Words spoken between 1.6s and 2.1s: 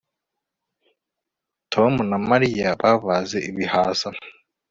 Tom